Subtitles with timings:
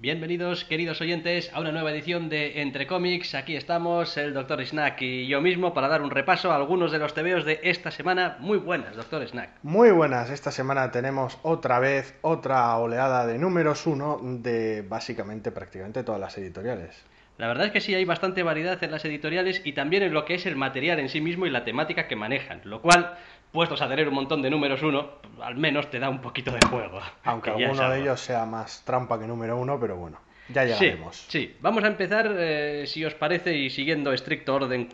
[0.00, 3.34] Bienvenidos, queridos oyentes, a una nueva edición de Entre Cómics.
[3.34, 4.64] Aquí estamos, el Dr.
[4.64, 7.90] Snack y yo mismo, para dar un repaso a algunos de los tebeos de esta
[7.90, 8.38] semana.
[8.40, 9.28] Muy buenas, Dr.
[9.28, 9.50] Snack.
[9.62, 16.02] Muy buenas, esta semana tenemos otra vez otra oleada de números uno de básicamente prácticamente
[16.02, 17.04] todas las editoriales.
[17.36, 20.24] La verdad es que sí hay bastante variedad en las editoriales y también en lo
[20.24, 23.18] que es el material en sí mismo y la temática que manejan, lo cual,
[23.52, 25.08] puestos a tener un montón de números uno,
[25.42, 27.00] al menos te da un poquito de juego.
[27.24, 30.18] Aunque alguno de ellos sea más trampa que número uno, pero bueno,
[30.48, 31.16] ya Sí, llegaremos.
[31.28, 31.56] sí.
[31.60, 34.88] Vamos a empezar, eh, si os parece, y siguiendo estricto orden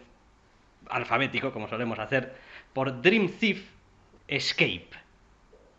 [0.88, 2.34] alfabético, como solemos hacer,
[2.72, 3.64] por Dream Thief
[4.28, 4.88] Escape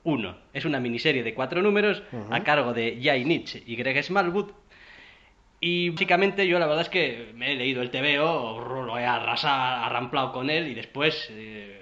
[0.04, 0.38] 1.
[0.54, 4.52] Es una miniserie de cuatro números a cargo de Jay Nietzsche y Greg Smallwood.
[5.60, 9.84] Y básicamente yo la verdad es que me he leído el TVO, lo he arrasado,
[9.86, 11.77] arramplado con él y después, eh,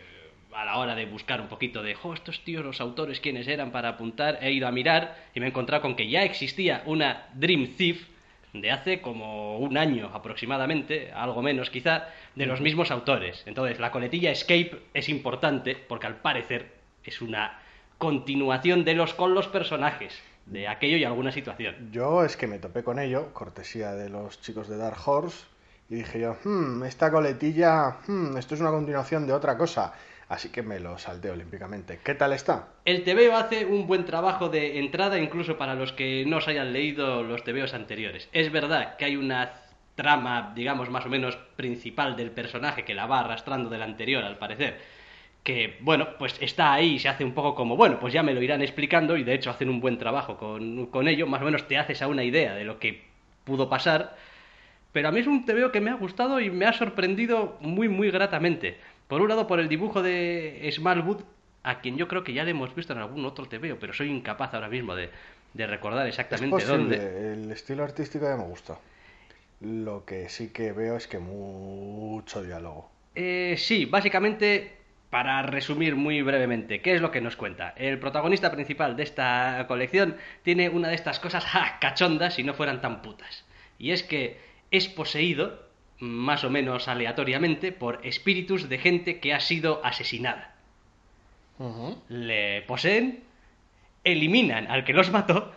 [0.55, 3.71] a la hora de buscar un poquito de, jo, estos tíos, los autores, quiénes eran
[3.71, 7.27] para apuntar, he ido a mirar y me he encontrado con que ya existía una
[7.33, 8.07] Dream Thief
[8.53, 13.43] de hace como un año aproximadamente, algo menos quizá, de los mismos autores.
[13.45, 16.71] Entonces, la coletilla Escape es importante porque al parecer
[17.03, 17.59] es una
[17.97, 21.89] continuación de los con los personajes, de aquello y alguna situación.
[21.91, 25.45] Yo es que me topé con ello, cortesía de los chicos de Dark Horse,
[25.89, 29.93] y dije yo, "Hmm, esta coletilla, hmm, esto es una continuación de otra cosa.
[30.27, 31.99] Así que me lo salté olímpicamente.
[32.03, 32.69] ¿Qué tal está?
[32.83, 36.73] El TVO hace un buen trabajo de entrada incluso para los que no se hayan
[36.73, 38.27] leído los TVOs anteriores.
[38.31, 39.53] Es verdad que hay una
[39.93, 44.37] trama, digamos, más o menos principal del personaje que la va arrastrando del anterior, al
[44.37, 44.79] parecer.
[45.43, 48.33] Que, bueno, pues está ahí y se hace un poco como, bueno, pues ya me
[48.33, 51.27] lo irán explicando y de hecho hacen un buen trabajo con, con ello.
[51.27, 53.05] Más o menos te haces a una idea de lo que
[53.43, 54.15] pudo pasar.
[54.91, 57.89] Pero a mí es un TVO que me ha gustado y me ha sorprendido muy,
[57.89, 58.79] muy gratamente.
[59.07, 61.21] Por un lado, por el dibujo de Smallwood,
[61.63, 64.09] a quien yo creo que ya le hemos visto en algún otro TVO, pero soy
[64.09, 65.09] incapaz ahora mismo de,
[65.53, 67.33] de recordar Es exactamente posible, dónde.
[67.33, 68.77] el estilo artístico ya me gusta.
[69.61, 72.89] Lo que sí que veo es que mucho diálogo.
[73.15, 74.73] Eh, sí, básicamente,
[75.09, 77.73] para resumir muy brevemente, ¿qué es lo que nos cuenta?
[77.77, 81.77] El protagonista principal de esta colección tiene una de estas cosas ¡ja!
[81.79, 83.45] cachondas si no fueran tan putas.
[83.79, 84.37] Y es que
[84.71, 85.64] es poseído,
[85.99, 90.55] más o menos aleatoriamente, por espíritus de gente que ha sido asesinada.
[92.09, 93.23] Le poseen,
[94.03, 95.55] eliminan al que los mató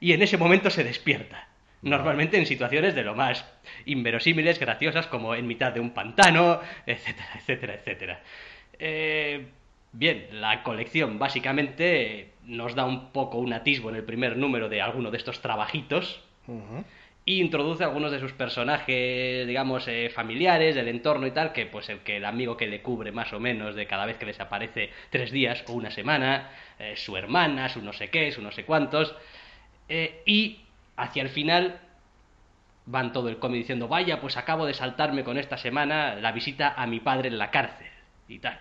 [0.00, 1.48] y en ese momento se despierta.
[1.82, 3.44] Normalmente en situaciones de lo más
[3.84, 8.22] inverosímiles, graciosas, como en mitad de un pantano, etcétera, etcétera, etcétera.
[8.78, 9.46] Eh,
[9.92, 14.82] bien, la colección básicamente nos da un poco un atisbo en el primer número de
[14.82, 16.24] alguno de estos trabajitos.
[17.28, 21.88] Y introduce algunos de sus personajes, digamos, eh, familiares, del entorno y tal, que pues
[21.88, 24.38] el que el amigo que le cubre más o menos de cada vez que les
[24.38, 28.52] aparece tres días o una semana, eh, su hermana, su no sé qué, su no
[28.52, 29.12] sé cuántos,
[29.88, 30.60] eh, y
[30.96, 31.80] hacia el final
[32.86, 36.74] van todo el cómic diciendo, vaya, pues acabo de saltarme con esta semana la visita
[36.76, 37.88] a mi padre en la cárcel
[38.28, 38.60] y tal.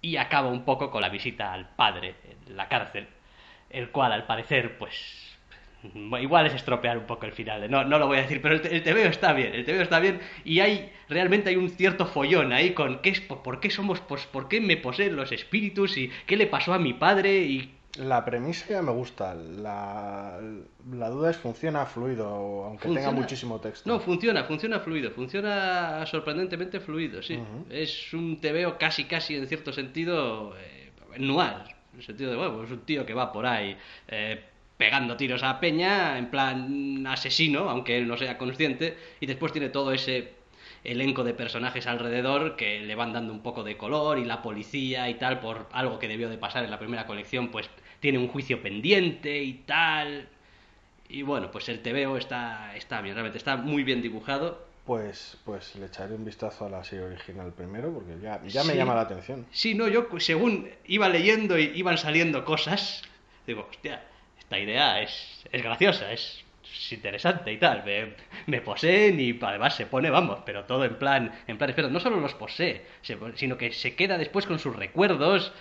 [0.00, 2.14] Y acaba un poco con la visita al padre
[2.48, 3.08] en la cárcel,
[3.68, 5.31] el cual al parecer, pues,
[6.20, 8.66] igual es estropear un poco el final, no, no lo voy a decir, pero el,
[8.66, 12.52] el TVO está bien, el TVO está bien y hay, realmente hay un cierto follón
[12.52, 15.96] ahí con qué es, por, por qué somos, pues, por qué me poseen los espíritus
[15.98, 19.34] y qué le pasó a mi padre y La premisa ya me gusta.
[19.34, 20.40] La,
[20.90, 22.26] la duda es funciona fluido,
[22.64, 23.20] aunque tenga Funciona.
[23.20, 23.90] muchísimo texto.
[23.90, 27.36] No, funciona, funciona fluido, funciona sorprendentemente fluido, sí.
[27.36, 27.66] Ujú.
[27.70, 31.54] Es un TVO casi, casi en cierto sentido eh, noir,
[31.92, 33.76] en el sentido de, bueno, es un tío que va por ahí
[34.08, 34.42] eh,
[34.82, 39.68] pegando tiros a Peña, en plan asesino, aunque él no sea consciente, y después tiene
[39.68, 40.32] todo ese
[40.82, 45.08] elenco de personajes alrededor que le van dando un poco de color y la policía
[45.08, 47.70] y tal por algo que debió de pasar en la primera colección pues
[48.00, 50.26] tiene un juicio pendiente y tal
[51.08, 55.76] y bueno pues el TVO está está bien realmente está muy bien dibujado Pues, pues
[55.76, 58.78] le echaré un vistazo a la serie original primero, porque ya, ya me Sí.
[58.78, 59.46] llama la atención.
[59.52, 63.02] Sí, no, yo según iba leyendo y iban saliendo cosas,
[63.46, 64.02] digo, hostia,
[64.52, 66.44] esta idea es, es graciosa, es
[66.74, 67.84] es interesante y tal.
[67.84, 68.14] Me,
[68.46, 71.88] me poseen y además se pone, vamos, pero todo en plan, en plan espero.
[71.90, 75.52] No solo los posee, se- sino que se queda después con sus recuerdos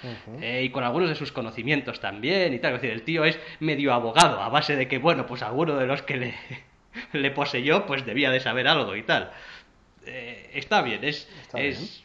[0.42, 2.76] eh, y con algunos de sus conocimientos también y tal.
[2.76, 5.86] Es decir, el tío es medio abogado a base de que, bueno, pues alguno de
[5.86, 6.34] los que le,
[7.14, 9.32] le poseyó, pues debía de saber algo y tal.
[10.06, 12.04] Eh, está bien, es, Está es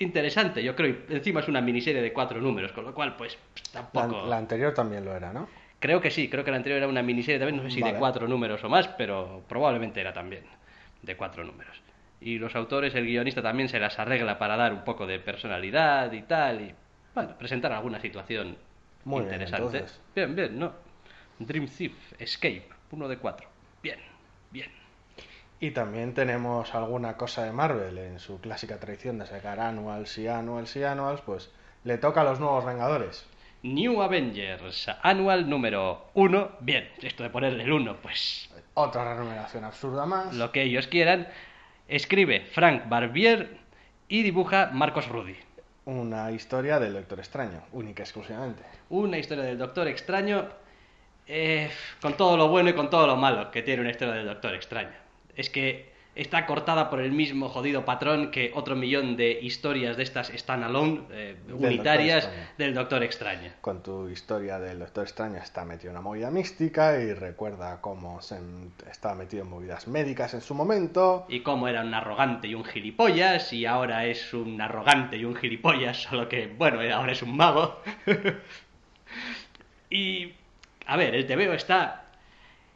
[0.00, 0.96] interesante, yo creo.
[1.08, 3.38] Y encima es una miniserie de cuatro números, con lo cual, pues
[3.72, 4.26] La, tampoco.
[4.26, 5.48] la anterior también lo era, ¿no?
[5.84, 7.92] Creo que sí, creo que la anterior era una miniserie también, no sé si Vale.
[7.92, 10.42] de cuatro números o más, pero probablemente era también
[11.02, 11.78] de cuatro números.
[12.22, 16.10] Y los autores, el guionista también se las arregla para dar un poco de personalidad
[16.12, 16.74] y tal, y
[17.14, 18.56] bueno, presentar alguna situación
[19.04, 19.76] Muy bien, interesante.
[19.76, 20.00] entonces.
[20.14, 20.72] bien, bien, ¿no?
[21.38, 23.46] Dream Thief, Escape, uno de cuatro.
[23.82, 23.98] Bien,
[24.50, 24.70] bien.
[25.60, 30.28] Y también tenemos alguna cosa de Marvel en su clásica tradición de sacar annuals y
[30.28, 31.50] annuals y annuals, pues
[31.84, 33.26] le toca a los nuevos Vengadores.
[33.64, 36.50] New Avengers, anual número uno.
[36.60, 40.34] Bien, esto de ponerle el uno, pues Otra renumeración absurda más.
[40.34, 41.26] lo que ellos quieran.
[41.88, 43.56] Escribe Frank Barbier
[44.06, 45.36] y dibuja Marcos Rudy.
[45.86, 48.62] Una historia del Doctor Extraño, única y exclusivamente.
[48.90, 50.46] Una historia del Doctor Extraño
[51.26, 51.70] eh,
[52.02, 54.54] con todo lo bueno y con todo lo malo que tiene una historia del Doctor
[54.54, 54.92] Extraño.
[55.36, 60.04] Es que está cortada por el mismo jodido patrón que otro millón de historias de
[60.04, 63.52] estas standalone, eh, unitarias del Doctor Extraño.
[63.60, 68.20] Con tu historia del Doctor Extraño está metido en una movida mística y recuerda cómo
[68.20, 68.38] se
[68.90, 71.26] estaba metido en movidas médicas en su momento.
[71.28, 75.34] Y cómo era un arrogante y un gilipollas, y ahora es un arrogante y un
[75.34, 77.82] gilipollas, solo que, bueno, ahora es un mago.
[79.90, 80.32] y,
[80.86, 82.04] a ver, el TVO está,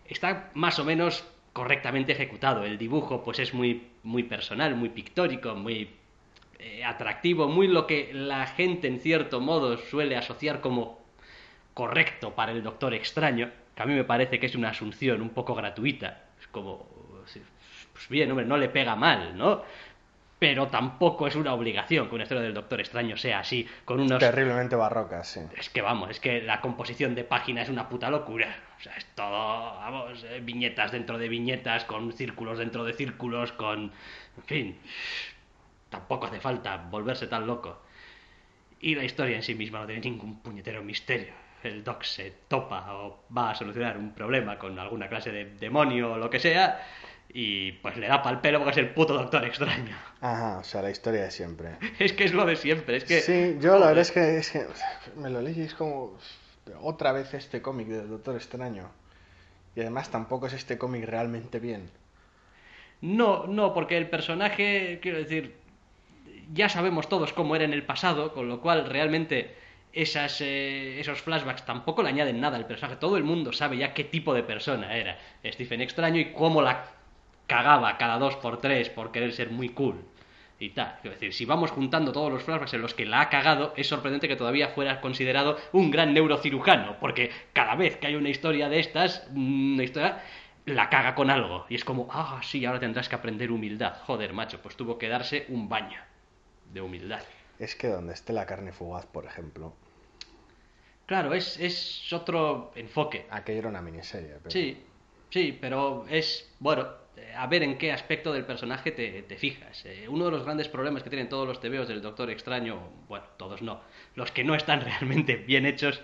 [0.06, 1.24] está más o menos
[1.58, 2.62] correctamente ejecutado.
[2.62, 5.90] El dibujo, pues es muy, muy personal, muy pictórico, muy
[6.60, 11.00] eh, atractivo, muy lo que la gente, en cierto modo, suele asociar como
[11.74, 15.30] correcto para el Doctor Extraño, que a mí me parece que es una asunción un
[15.30, 16.26] poco gratuita.
[16.40, 16.86] Es como,
[17.26, 17.42] sí,
[17.92, 19.64] pues bien, hombre, no le pega mal, ¿no?
[20.38, 24.20] Pero tampoco es una obligación que una historia del Doctor Extraño sea así, con unos...
[24.20, 25.40] Terriblemente barroca, sí.
[25.56, 28.56] Es que vamos, es que la composición de página es una puta locura.
[28.78, 33.50] O sea, es todo, vamos, eh, viñetas dentro de viñetas, con círculos dentro de círculos,
[33.52, 33.90] con...
[34.36, 34.78] En fin,
[35.90, 37.82] tampoco hace falta volverse tan loco.
[38.80, 41.32] Y la historia en sí misma no tiene ningún puñetero misterio.
[41.64, 46.12] El Doc se topa o va a solucionar un problema con alguna clase de demonio
[46.12, 46.80] o lo que sea,
[47.30, 49.96] y pues le da pal pelo porque es el puto Doctor Extraño.
[50.20, 51.76] Ajá, o sea, la historia de siempre.
[51.98, 53.20] Es que es lo de siempre, es que...
[53.20, 54.66] Sí, yo la verdad es que, es que
[55.16, 56.16] me lo leí y es como
[56.80, 58.90] otra vez este cómic del Doctor Extraño.
[59.76, 61.90] Y además tampoco es este cómic realmente bien.
[63.00, 65.56] No, no, porque el personaje, quiero decir,
[66.52, 69.54] ya sabemos todos cómo era en el pasado, con lo cual realmente
[69.92, 72.98] esas, eh, esos flashbacks tampoco le añaden nada al personaje.
[72.98, 76.84] Todo el mundo sabe ya qué tipo de persona era Stephen Extraño y cómo la
[77.48, 80.04] cagaba cada dos por tres por querer ser muy cool
[80.60, 80.98] y tal.
[81.02, 83.88] Quiero decir, si vamos juntando todos los flashbacks en los que la ha cagado, es
[83.88, 88.68] sorprendente que todavía fuera considerado un gran neurocirujano, porque cada vez que hay una historia
[88.68, 90.22] de estas, una historia
[90.66, 91.64] la caga con algo.
[91.68, 93.96] Y es como, ah, sí, ahora tendrás que aprender humildad.
[94.04, 96.00] Joder, macho, pues tuvo que darse un baño
[96.72, 97.22] de humildad.
[97.58, 99.74] Es que donde esté la carne fugaz, por ejemplo,
[101.06, 103.24] Claro, es, es otro enfoque.
[103.30, 104.34] aquello era una miniserie.
[104.42, 104.50] Pero...
[104.50, 104.76] Sí,
[105.30, 106.86] sí, pero es, bueno,
[107.36, 109.84] a ver en qué aspecto del personaje te, te fijas.
[109.86, 112.78] Eh, uno de los grandes problemas que tienen todos los TVOs del Doctor Extraño,
[113.08, 113.80] bueno, todos no,
[114.14, 116.00] los que no están realmente bien hechos,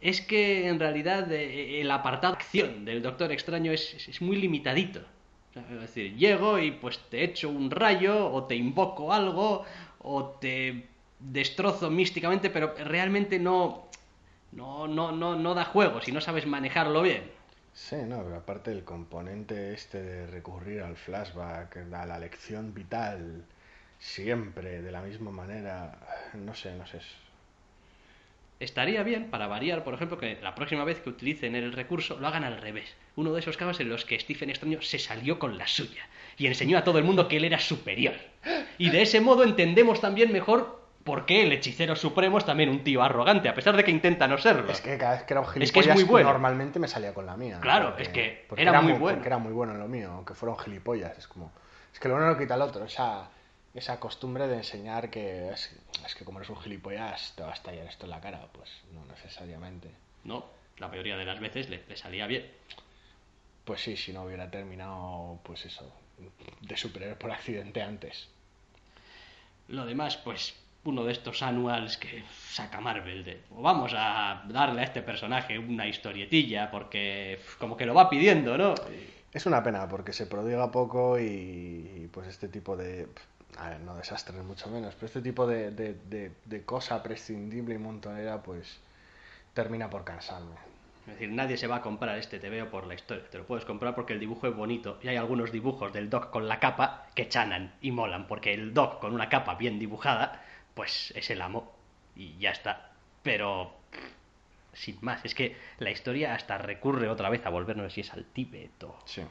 [0.00, 4.36] es que en realidad eh, el apartado de acción del Doctor Extraño es, es- muy
[4.36, 5.00] limitadito.
[5.54, 9.64] Es decir, llego y pues te echo un rayo, o te invoco algo,
[10.00, 10.86] o te
[11.18, 13.88] destrozo místicamente, pero realmente no,
[14.52, 17.24] no, no, no, no da juego si no sabes manejarlo bien.
[17.78, 23.44] Sí, no, pero aparte el componente este de recurrir al flashback, a la lección vital,
[23.98, 25.96] siempre de la misma manera,
[26.34, 26.98] no sé, no sé.
[28.60, 32.26] Estaría bien, para variar, por ejemplo, que la próxima vez que utilicen el recurso lo
[32.26, 32.94] hagan al revés.
[33.14, 36.48] Uno de esos casos en los que Stephen Extraño se salió con la suya y
[36.48, 38.16] enseñó a todo el mundo que él era superior.
[38.76, 40.77] Y de ese modo entendemos también mejor
[41.08, 44.28] por qué el hechicero supremo es también un tío arrogante, a pesar de que intenta
[44.28, 44.70] no serlo.
[44.70, 46.28] Es que cada vez que era un Es que es gilipollas, muy bueno.
[46.30, 47.58] normalmente me salía con la mía.
[47.60, 49.16] Claro, es que porque era muy bueno.
[49.16, 51.16] Porque era muy bueno en lo mío, aunque fuera un gilipollas.
[51.16, 51.50] Es como,
[51.92, 52.84] es que lo uno no quita el otro.
[52.84, 53.28] Esa,
[53.74, 55.74] esa costumbre de enseñar que es,
[56.06, 58.46] es que como eres un gilipollas te va a estallar esto en la cara.
[58.52, 59.90] Pues no necesariamente.
[60.24, 60.44] No,
[60.76, 62.46] la mayoría de las veces le, le salía bien.
[63.64, 65.90] Pues sí, si no hubiera terminado, pues eso,
[66.60, 68.28] de superhéroe por accidente antes.
[69.68, 70.54] Lo demás, pues,
[70.84, 75.58] uno de estos annuals que saca Marvel de "O vamos a darle a este personaje
[75.58, 78.74] una historietilla porque como que lo va pidiendo, ¿no?
[79.32, 83.06] Es una pena porque se prodiga poco y, y, pues este tipo de...
[83.58, 87.74] A ver, no desastres mucho menos, pero este tipo de, de, de- de cosa prescindible
[87.74, 88.78] y montonera pues
[89.54, 90.54] termina por cansarme.
[91.06, 93.24] Es decir, nadie se va a comprar este TVO por la historia.
[93.30, 94.98] Te lo puedes comprar porque el dibujo es bonito.
[95.02, 98.26] Y hay algunos dibujos del Doc con la capa que chanan y molan.
[98.26, 100.42] Porque el Doc con una capa bien dibujada,
[100.78, 101.74] pues es el amo.
[102.14, 102.92] Y ya está.
[103.24, 103.74] Pero.
[104.72, 105.24] Sin más.
[105.24, 108.24] Es que la historia hasta recurre otra vez a volver, no sé si es al
[108.26, 108.96] Tíbet o.
[109.06, 109.22] Sí.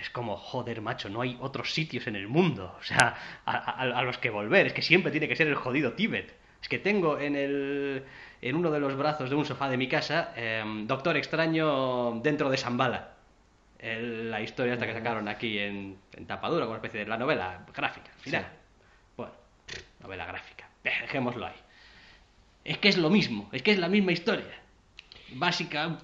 [0.00, 2.76] Es como, joder, macho, no hay otros sitios en el mundo.
[2.78, 4.66] O sea, a, a- a los que volver.
[4.66, 6.34] Es que siempre tiene que ser el jodido Tíbet.
[6.60, 8.04] Es que tengo en el.
[8.42, 12.50] En uno de los brazos de un sofá de mi casa, em, Doctor Extraño dentro
[12.50, 13.14] de Zambala.
[13.80, 17.64] La historia esta que sacaron aquí en, en tapadura, como una especie de la novela
[17.74, 18.42] gráfica, al final.
[18.42, 18.48] Sí.
[19.16, 19.32] Bueno,
[20.00, 20.61] novela gráfica.
[20.84, 21.54] Dejémoslo ahí.
[22.64, 24.60] Es que es lo mismo, es que es la misma historia.
[25.34, 25.98] Básica,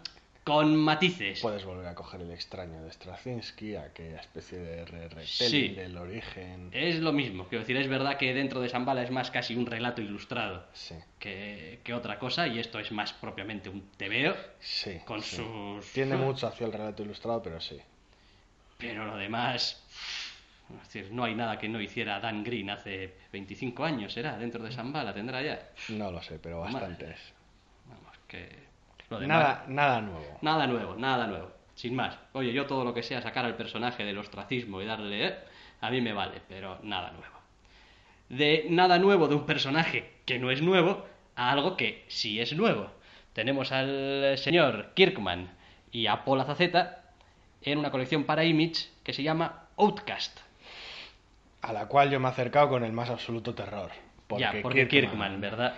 [0.44, 1.40] con matices.
[1.40, 5.68] Puedes volver a coger el extraño de Straczynski, aquella especie de retelling Sí.
[5.68, 6.70] del origen.
[6.73, 9.66] Es lo mismo, quiero decir, es verdad que dentro de Zambala es más casi un
[9.66, 14.99] relato ilustrado Sí, que, que otra cosa, y esto es más propiamente un tebeo, sí.
[15.04, 15.37] con sí.
[15.37, 15.92] sus...
[15.92, 17.78] Tiende mucho hacia el relato ilustrado, pero sí.
[18.78, 19.82] Pero lo demás...
[20.76, 24.37] Es decir, no hay nada que no hiciera Dan Green hace 25 años, ¿será?
[24.37, 25.70] Dentro de Zambala, tendrá ya.
[25.88, 27.18] No lo sé, pero bastantes.
[27.87, 28.68] Vamos, que...
[29.08, 29.38] Lo demás...
[29.38, 30.38] Nada, nada nuevo.
[30.42, 31.50] Nada nuevo, nada nuevo.
[31.75, 32.18] Sin más.
[32.32, 35.26] Oye, yo todo lo que sea sacar al personaje del ostracismo y darle...
[35.26, 35.34] eh,
[35.80, 37.37] a mí me vale, pero nada nuevo.
[38.28, 42.52] De nada nuevo de un personaje que no es nuevo a algo que sí es
[42.52, 42.90] nuevo.
[43.32, 45.50] Tenemos al señor Kirkman
[45.92, 47.04] y a Paul Azaceta
[47.62, 50.48] en una colección para Image que se llama Outcast.
[51.62, 53.91] A la cual yo me he acercado con el más absoluto terror.
[54.38, 55.75] ya, porque Kirkman, ¿verdad?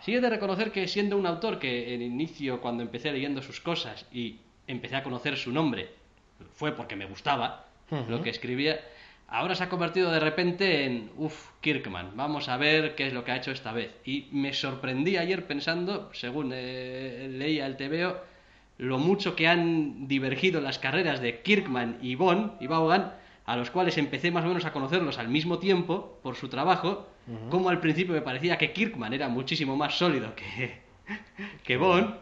[0.00, 3.60] Sí he de reconocer que siendo un autor que en inicio, cuando empecé leyendo sus
[3.60, 5.90] cosas y empecé a conocer su nombre,
[6.54, 7.66] fue porque me gustaba
[8.08, 8.80] lo que escribía,
[9.28, 13.24] ahora se ha convertido de repente en, uff, Kirkman, vamos a ver qué es lo
[13.24, 13.94] que ha hecho esta vez.
[14.04, 18.16] Y me sorprendí ayer pensando, según eh, leía el TVO,
[18.78, 23.12] lo mucho que han divergido las carreras de Kirkman y Bond y Vaughan,
[23.44, 27.08] a los cuales empecé más o menos a conocerlos al mismo tiempo por su trabajo,
[27.50, 30.80] como al principio me parecía que Kirkman era muchísimo más sólido que,
[31.64, 32.14] que Bond,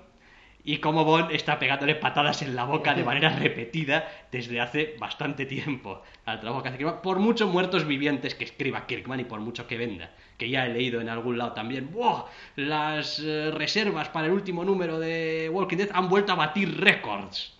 [0.62, 5.46] y como Bond está pegándole patadas en la boca de manera repetida desde hace bastante
[5.46, 9.40] tiempo al trabajo que hace Kirkman, por muchos muertos vivientes que escriba Kirkman y por
[9.40, 12.24] mucho que venda, que ya he leído en algún lado también, ¡buah!
[12.56, 17.59] las eh, reservas para el último número de Walking Dead han vuelto a batir récords.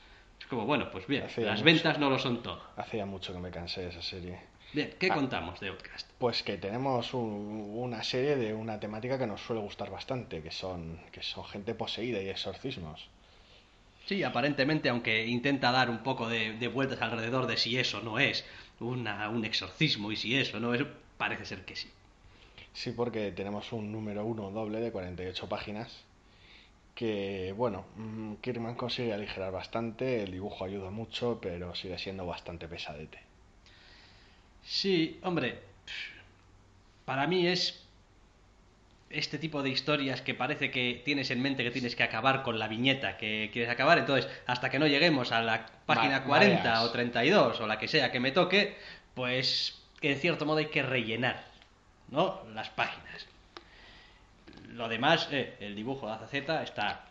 [0.50, 1.64] Como, bueno, pues bien, Hacía las mucho.
[1.64, 2.60] ventas no lo son todo.
[2.76, 4.40] Hacía mucho que me cansé de esa serie.
[4.72, 5.14] Bien, ¿qué Ah.
[5.14, 6.10] contamos de Outcast?
[6.18, 10.50] Pues que tenemos un- una serie de una temática que nos suele gustar bastante, que
[10.50, 13.08] son, que son gente poseída y exorcismos.
[14.06, 18.18] Sí, aparentemente, aunque intenta dar un poco de, de vueltas alrededor de si eso no
[18.18, 18.44] es
[18.80, 20.82] una- un exorcismo y si eso no es,
[21.16, 21.88] parece ser que sí.
[22.72, 26.04] Sí, porque tenemos un número uno doble de 48 páginas
[26.94, 32.68] que, bueno, mm, Kirkman consigue aligerar bastante, el dibujo ayuda mucho, pero sigue siendo bastante
[32.68, 33.18] pesadete.
[34.64, 35.58] Sí, hombre,
[37.04, 37.82] para mí es
[39.08, 42.58] este tipo de historias que parece que tienes en mente que tienes que acabar con
[42.60, 46.62] la viñeta que quieres acabar, entonces hasta que no lleguemos a la página Ma- 40
[46.62, 46.80] mareas.
[46.84, 48.76] o 32 o la que sea que me toque,
[49.14, 51.44] pues que en cierto modo hay que rellenar,
[52.08, 52.42] ¿no?
[52.54, 53.26] Las páginas.
[54.70, 56.34] Lo demás, eh, el dibujo de AZZ
[56.64, 57.04] está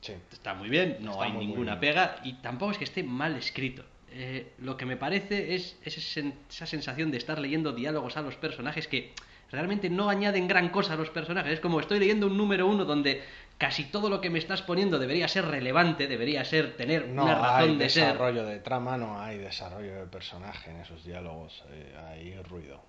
[0.00, 3.34] Sí, está muy bien, no Está hay ninguna pega y tampoco es que esté mal
[3.36, 3.84] escrito.
[4.12, 8.36] Eh, lo que me parece es sen- esa sensación de estar leyendo diálogos a los
[8.36, 9.12] personajes que
[9.50, 11.54] realmente no añaden gran cosa a los personajes.
[11.54, 13.22] Es como estoy leyendo un número uno donde
[13.58, 17.34] casi todo lo que me estás poniendo debería ser relevante, debería ser tener no una
[17.36, 18.04] razón hay de ser.
[18.04, 22.80] desarrollo de trama, no hay desarrollo de personaje en esos diálogos, eh, hay ruido.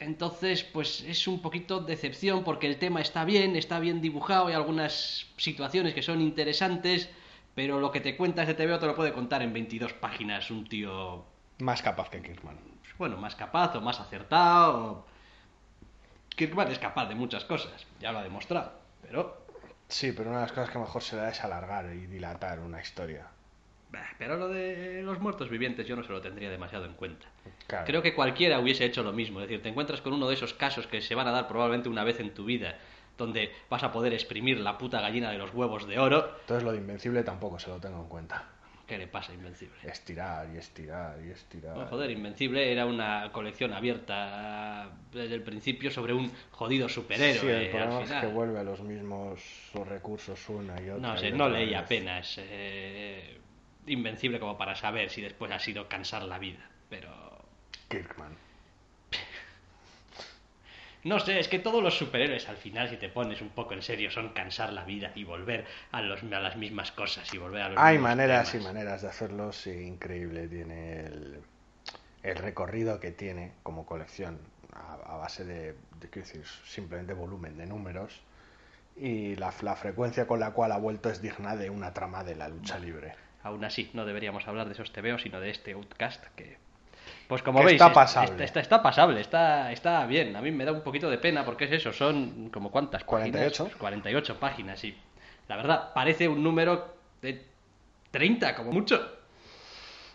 [0.00, 4.54] Entonces, pues es un poquito decepción porque el tema está bien, está bien dibujado, hay
[4.54, 7.10] algunas situaciones que son interesantes,
[7.54, 10.66] pero lo que te cuenta ese TVO te lo puede contar en 22 páginas un
[10.66, 11.24] tío,
[11.58, 12.56] Más capaz que Kirkman.
[12.80, 14.84] pues, bueno, más capaz o más acertado.
[14.84, 15.06] o-
[16.34, 19.44] Kirkman es capaz de muchas cosas, ya lo ha demostrado, pero...
[19.88, 22.80] Sí, pero una de las cosas que mejor se da es alargar y dilatar una
[22.80, 23.26] historia.
[24.18, 27.26] Pero lo de los muertos vivientes yo no se lo tendría demasiado en cuenta.
[27.66, 27.86] Claro.
[27.86, 29.40] Creo que cualquiera hubiese hecho lo mismo.
[29.40, 31.88] Es decir, te encuentras con uno de esos casos que se van a dar probablemente
[31.88, 32.76] una vez en tu vida,
[33.16, 36.36] donde vas a poder exprimir la puta gallina de los huevos de oro.
[36.40, 38.44] Entonces lo de Invencible tampoco se lo tengo en cuenta.
[38.86, 39.76] ¿Qué le pasa a Invencible?
[39.84, 41.76] Estirar y estirar y estirar.
[41.76, 47.40] No, joder, Invencible era una colección abierta desde el principio sobre un jodido superhéroe.
[47.40, 51.08] Sí, el al problema es que vuelve a los mismos recursos una y otra.
[51.08, 53.39] No sé, no leí apenas eh,
[53.86, 56.68] Invencible como para saber si después ha sido cansar la vida.
[56.88, 57.10] Pero
[57.88, 58.36] Kirkman.
[61.04, 63.82] no sé, es que todos los superhéroes al final, si te pones un poco en
[63.82, 67.62] serio, son cansar la vida y volver a, los, a las mismas cosas y volver
[67.62, 70.46] a los Hay maneras y maneras de hacerlo, sí, increíble.
[70.48, 71.40] Tiene el,
[72.22, 74.38] el recorrido que tiene como colección
[74.72, 78.20] a, a base de, de, decir, simplemente volumen de números.
[78.96, 82.34] Y la, la frecuencia con la cual ha vuelto es digna de una trama de
[82.34, 83.14] la lucha libre.
[83.42, 86.58] Aún así, no deberíamos hablar de esos TVOs, sino de este Outcast que...
[87.26, 88.30] Pues como Que veis, está es- pasable.
[88.32, 90.34] Está, está- está pasable, está, está bien.
[90.36, 93.30] A mí me da un poquito de pena porque es eso, son como cuántas páginas?
[93.30, 93.64] 48.
[93.64, 94.96] Pues 48 páginas, y
[95.48, 97.44] la verdad, parece un número de
[98.10, 99.16] 30 como mucho.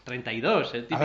[0.03, 0.99] 32, el A típico...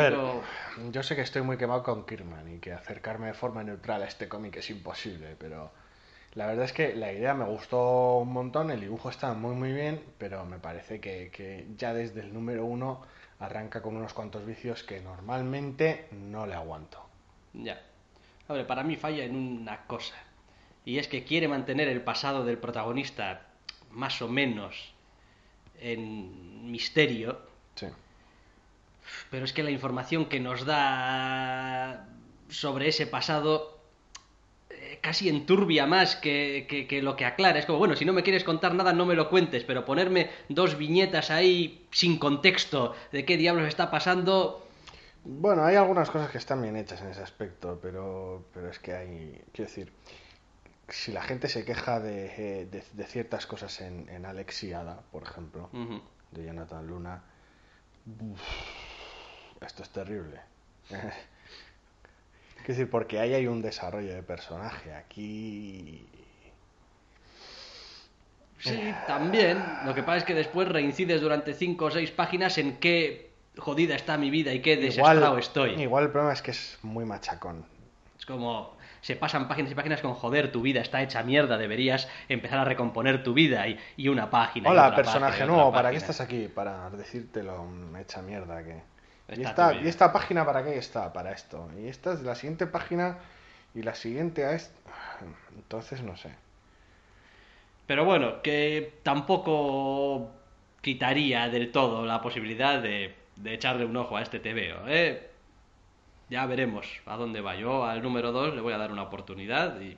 [0.76, 4.02] ver, yo sé que estoy muy quemado con Kirkman y que acercarme de forma neutral
[4.02, 5.72] a este cómic es imposible, pero
[6.34, 9.72] la verdad es que la idea me gustó un montón, el dibujo está muy muy
[9.72, 13.02] bien, pero me parece que, que ya desde el número uno
[13.40, 17.04] arranca con unos cuantos vicios que normalmente no le aguanto.
[17.52, 17.80] Ya.
[18.48, 20.14] Hombre, para mí falla en una cosa.
[20.84, 23.42] Y es que quiere mantener el pasado del protagonista
[23.90, 24.92] más o menos
[25.80, 27.40] en misterio,
[27.74, 27.86] Sí.
[29.30, 32.06] pero es que la información que nos da
[32.48, 33.79] sobre ese pasado
[35.00, 37.58] casi enturbia más que, que- que lo que aclara.
[37.58, 40.30] Es como, bueno, si no me quieres contar nada, no me lo cuentes, pero ponerme
[40.48, 44.66] dos viñetas ahí sin contexto de qué diablos está pasando,
[45.24, 48.92] Bueno, hay algunas cosas que están bien hechas en ese aspecto, pero, pero es que
[48.94, 49.92] hay, quiero decir,
[50.88, 52.26] si la gente se queja de,
[52.62, 55.68] eh, de- de ciertas cosas en, en Alex y Ada, por ejemplo,
[56.32, 57.22] de Jonathan Luna,
[58.06, 58.40] uf,
[59.64, 60.40] esto es terrible.
[62.70, 66.06] Quiero decir, porque ahí hay un desarrollo de personaje, aquí...
[68.60, 69.60] Sí, también.
[69.84, 73.96] Lo que pasa es que después reincides durante cinco o seis páginas en qué jodida
[73.96, 75.82] está mi vida y qué desastrado estoy.
[75.82, 77.64] igual el problema es que es muy machacón.
[78.16, 82.06] Es como se pasan páginas y páginas con joder, tu vida está hecha mierda, deberías
[82.28, 84.68] empezar a recomponer tu vida y, y una página.
[84.68, 86.46] y Hola, otra personaje página nuevo, otra ¿para qué estás aquí?
[86.46, 87.66] Para decírtelo,
[87.98, 88.80] hecha mierda que...
[89.30, 89.86] ¿Y Está esta, tu vida.
[89.86, 91.12] ¿Y esta página para qué está?
[91.12, 91.68] Para esto.
[91.78, 93.18] Y esta es la siguiente página
[93.74, 94.78] y la siguiente a esto.
[95.56, 96.34] Entonces no sé.
[97.86, 100.30] Pero bueno, que tampoco
[100.80, 105.28] quitaría del todo la posibilidad de, de echarle un ojo a este TVO, ¿eh?
[106.28, 107.56] Ya veremos a dónde va.
[107.56, 109.96] Yo al número 2 le voy a dar una oportunidad y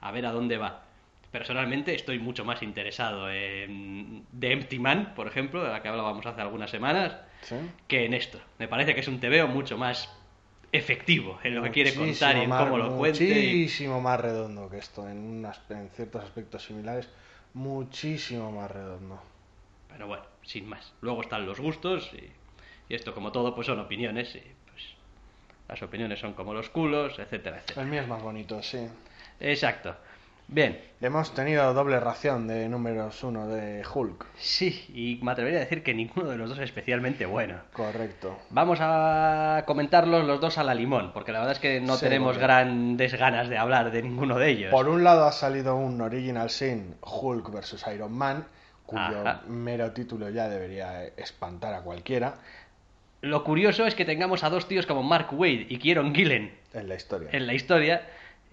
[0.00, 0.82] a ver a dónde va.
[1.30, 6.24] Personalmente estoy mucho más interesado en The Empty Man, por ejemplo, de la que hablábamos
[6.24, 7.56] hace algunas semanas, ¿Sí?
[7.88, 8.40] que en esto.
[8.58, 10.08] Me parece que es un TVO mucho más
[10.72, 13.24] efectivo en lo que quiere Muchísimo contar y en más- cómo lo cuente.
[13.24, 15.08] y- Muchísimo más redondo que esto.
[15.08, 17.08] En, unas- en ciertos aspectos similares,
[17.54, 19.22] muchísimo más redondo.
[19.88, 20.92] Pero bueno, sin más.
[21.00, 22.30] Luego están los gustos y,
[22.92, 24.82] y esto como todo pues son opiniones y pues
[25.68, 27.82] las opiniones son como los culos, etcétera, etcétera.
[27.82, 28.88] El mío es más bonito, sí.
[29.40, 29.96] Exacto.
[30.46, 34.24] Bien, Hemos tenido doble ración de números uno de Hulk.
[34.36, 37.58] sí, y me atrevería a decir que ninguno de los dos es especialmente bueno.
[37.74, 38.38] Correcto.
[38.48, 42.04] Vamos a comentarlos los dos a la limón, porque la verdad es que no Sí,
[42.06, 44.70] tenemos porque- grandes ganas de hablar de ninguno de ellos.
[44.70, 48.46] Por un lado ha salido un Original Sin Hulk vs Iron Man,
[48.86, 49.42] cuyo Ajá.
[49.46, 52.36] mero título ya debería espantar a cualquiera
[53.20, 56.88] Lo curioso es que tengamos a dos tíos como Mark Wade y Kieron Gillen en
[56.88, 57.28] la historia.
[57.32, 58.02] en la historia.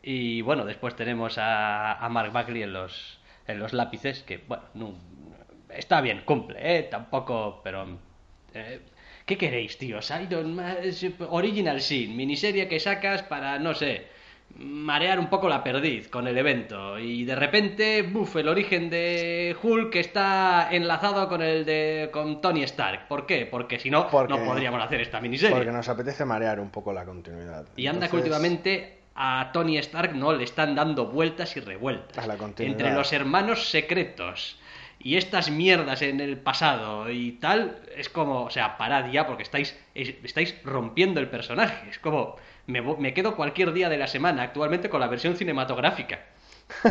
[0.04, 4.64] Y bueno, después tenemos a, a Mark Bagley en los, en los lápices, que bueno,
[4.74, 4.94] no-
[5.70, 6.84] está bien, cumple, ¿eh?
[6.84, 7.88] Tampoco, pero...
[8.54, 8.80] eh,
[9.26, 10.12] ¿Qué queréis, tíos?
[10.28, 10.78] Iron Man,
[11.30, 14.08] Original Sin, miniserie que sacas para, no sé,
[14.58, 17.00] marear un poco la perdiz con el evento.
[17.00, 22.64] Y de repente, buf, el origen de Hulk está enlazado con el de con Tony
[22.64, 23.08] Stark.
[23.08, 23.46] ¿Por qué?
[23.46, 25.56] Porque si no, Porque- no podríamos hacer esta miniserie.
[25.56, 27.68] Porque nos apetece marear un poco la continuidad.
[27.78, 32.18] Y anda que Entonces, últimamente a Tony Stark no le están dando vueltas y revueltas.
[32.24, 32.80] A la continuidad.
[32.80, 34.58] Entre los hermanos secretos
[35.00, 39.44] y estas mierdas en el pasado y tal, es como, o sea, parad ya porque
[39.44, 41.90] estáis, es- estáis rompiendo el personaje.
[41.90, 42.36] Es como,
[42.68, 46.20] me, me quedo cualquier día de la semana actualmente con la versión cinematográfica.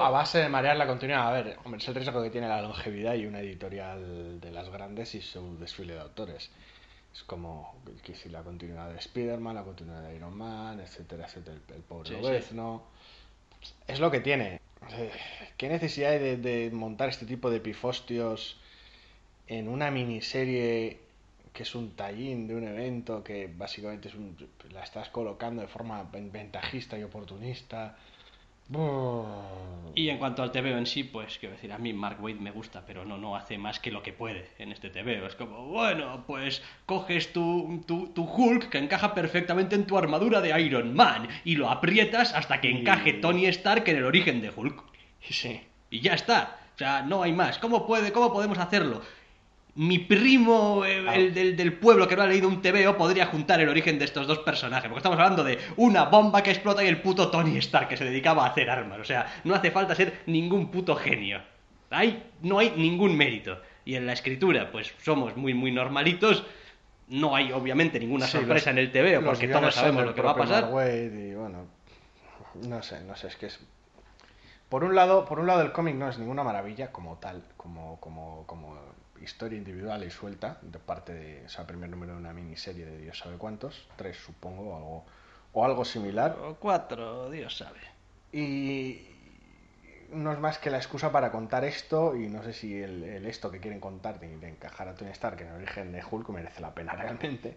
[0.00, 2.62] A base de marear la continuidad, a ver, hombre, es el riesgo que tiene la
[2.62, 6.50] longevidad y una editorial de las grandes y su desfile de autores.
[7.16, 7.74] Es como
[8.04, 11.82] que si la continuidad de Spider-Man, la continuidad de Iron Man, etcétera, etcétera, el, el
[11.82, 12.82] pobre Sí, Lobezno.
[13.88, 14.60] Es lo que tiene.
[14.90, 15.10] Eh,
[15.56, 18.60] ¿Qué necesidad hay de, de montar este tipo de pifostios
[19.48, 21.00] en una miniserie
[21.54, 24.36] que es un tallín de un evento que básicamente es un,
[24.72, 27.96] la estás colocando de forma ventajista y oportunista.
[29.94, 32.50] Y en cuanto al TVO en sí, pues quiero decir, a mí Mark Wade me
[32.50, 35.26] gusta, pero no, no hace más que lo que puede en este TVO.
[35.26, 40.40] Es como, bueno, pues coges tu, tu, tu Hulk que encaja perfectamente en tu armadura
[40.40, 44.52] de Iron Man y lo aprietas hasta que encaje Tony Stark en el origen de
[44.54, 44.82] Hulk.
[45.30, 45.60] Sí.
[45.88, 46.58] Y ya está.
[46.74, 47.58] O sea, no hay más.
[47.58, 49.00] ¿Cómo, puede, cómo podemos hacerlo?
[49.76, 53.60] Mi primo, eh, el, del, del, pueblo que no ha leído un TVO, podría juntar
[53.60, 54.88] el origen de estos dos personajes.
[54.88, 58.04] Porque estamos hablando de una bomba que explota y el puto Tony Stark que se
[58.04, 58.98] dedicaba a hacer armas.
[59.00, 61.42] O sea, no hace falta ser ningún puto genio.
[61.90, 63.60] Hay, no hay ningún mérito.
[63.84, 66.44] Y en la escritura, pues somos muy, muy normalitos.
[67.08, 70.22] No hay, obviamente, ninguna Sí, sorpresa los- en el TVO, porque todos sabemos lo que
[70.22, 70.64] va a pasar.
[70.64, 71.66] Y bueno,
[72.66, 73.60] no sé, no sé, es que es...
[74.70, 78.00] Por un lado, por un lado el cómic no es ninguna maravilla como tal, como,
[78.00, 78.76] como, como
[79.22, 82.98] historia individual y suelta, de parte de, o sea, primer número de una miniserie de
[82.98, 85.06] Dios sabe cuántos, tres supongo, o algo,
[85.52, 86.36] o algo similar.
[86.42, 87.80] O cuatro, Dios sabe.
[88.32, 89.02] Y
[90.12, 93.26] no es más que la excusa para contar esto y no sé si el, el
[93.26, 96.28] esto que quieren contar de, de encajar a Tony Stark en el origen de Hulk
[96.28, 97.56] merece la pena realmente.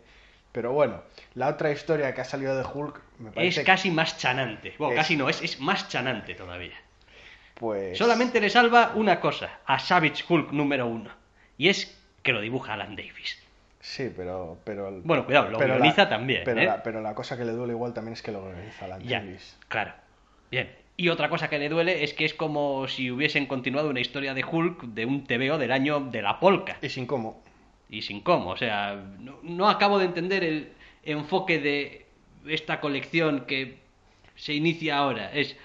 [0.52, 1.04] Pero bueno,
[1.36, 4.74] la otra historia que ha salido de Hulk me parece Es casi más chanante.
[4.80, 6.74] Bueno, Es- casi no, es, es más chanante todavía.
[7.56, 11.12] pues Solamente le salva una cosa a Savage Hulk número uno.
[11.60, 13.38] Y es que lo dibuja Alan Davis.
[13.82, 16.66] sí, pero pero Bueno, cuidado, lo pero guioniza también, Pero, ¿eh?
[16.66, 19.20] la, pero la cosa que le duele igual también es que lo guioniza Alan Ya,
[19.20, 19.58] Davis.
[19.68, 19.94] claro.
[20.50, 20.76] Bien.
[20.98, 24.34] Y otra cosa que le duele es que es como si hubiesen continuado una historia
[24.34, 26.78] de Hulk de un TVO del año de la polca.
[26.82, 27.42] Y sin cómo.
[27.90, 28.50] Y sin cómo.
[28.50, 32.06] O sea, no, no acabo de entender el enfoque de
[32.48, 33.78] esta colección que
[34.36, 35.32] se inicia ahora.
[35.34, 35.56] Es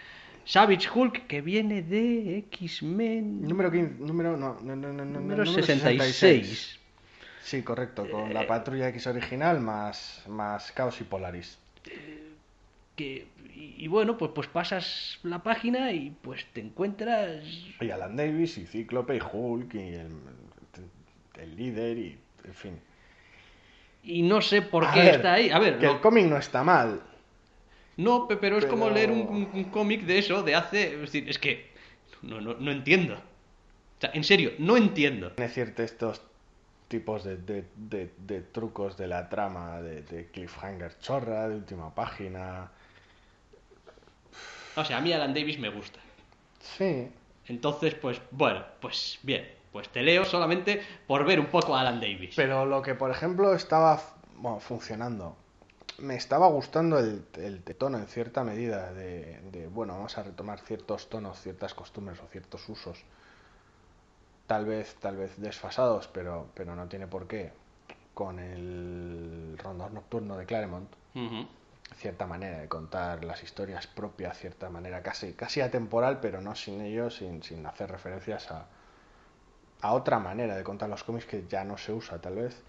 [0.45, 5.63] Savage Hulk que viene de X-Men Número 15, número no, no, no, no, número número
[5.63, 6.79] 66.
[7.43, 11.59] Sí, correcto, con Eh, la Patrulla X original más más Caos y Polaris.
[12.97, 17.45] que y, y bueno pues pues pasas la página y pues te encuentras
[17.81, 20.13] Y Alan Davis, y Cíclope, y Hulk, y el,
[21.41, 22.79] el líder, y en fin.
[24.03, 26.27] y no sé por A qué ver, está ahí a ver Que lo- el cómic
[26.27, 27.01] no está mal.
[27.97, 31.01] No pe- pero es como leer un, un- un cómic de eso de hace es
[31.01, 31.71] decir es que
[32.23, 33.15] no no, no entiendo.
[33.15, 35.33] O sea en serio no entiendo.
[35.33, 36.21] Tiene cierto estos
[36.89, 41.95] tipos de, de, de- de trucos de la trama, de, de cliffhanger chorra, de última
[41.95, 42.71] página.
[44.77, 46.01] o sea a mí Alan Davis me gusta.
[46.61, 47.09] Sí,
[47.47, 52.01] entonces pues bueno pues bien pues te leo solamente por ver un poco a Alan
[52.01, 52.35] Davis.
[52.37, 54.01] Pero lo que por ejemplo estaba
[54.37, 55.37] bueno, funcionando,
[55.99, 60.61] me estaba gustando el, el tono en cierta medida de, de, bueno, vamos a retomar
[60.61, 63.05] ciertos tonos, ciertas costumbres o ciertos usos.
[64.47, 67.53] Tal vez, tal vez desfasados, pero, pero no tiene por qué.
[68.13, 70.89] Con el rondador nocturno de Claremont,
[71.97, 76.81] cierta manera de contar las historias propias, cierta manera casi, casi atemporal, pero no sin
[76.81, 78.67] ello, sin, sin hacer referencias a,
[79.81, 82.63] a otra manera de contar los cómics que ya no se usa tal vez.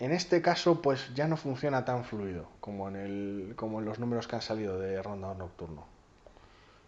[0.00, 3.98] En este caso, pues ya no funciona tan fluido como en, el, como en los
[3.98, 5.84] números que han salido de Rondador Nocturno.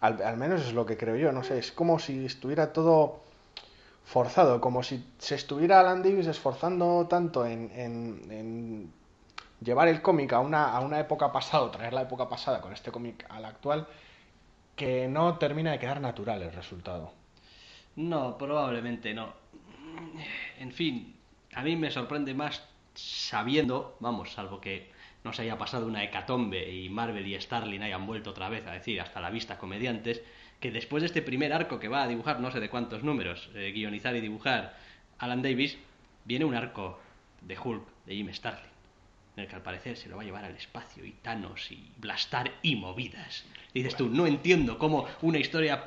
[0.00, 3.20] Al, menos es lo que creo yo, no sé, es como si estuviera todo
[4.04, 8.92] forzado, como si se estuviera Alan Davis esforzando tanto en, en- en
[9.60, 12.72] llevar el cómic a una, a una época pasada, o traer la época pasada con
[12.72, 13.86] este cómic a la actual,
[14.74, 17.12] que no termina de quedar natural el resultado.
[17.94, 19.34] No, probablemente no.
[20.58, 21.14] En fin,
[21.54, 22.60] a mí me sorprende más
[22.94, 24.90] sabiendo, vamos, salvo que
[25.24, 28.72] no se haya pasado una hecatombe y Marvel y Starlin hayan vuelto otra vez a
[28.72, 30.22] decir hasta la vista comediantes,
[30.60, 33.50] que después de este primer arco que va a dibujar no sé de cuántos números,
[33.54, 34.76] eh, guionizar y dibujar
[35.18, 35.78] Alan Davis,
[36.24, 37.00] viene un arco
[37.40, 38.70] de Hulk, de Jim Starlin,
[39.36, 41.90] en el que al parecer se lo va a llevar al espacio y Thanos y
[41.98, 43.44] Blastar y movidas.
[43.72, 45.86] Y dices tú, no entiendo cómo una historia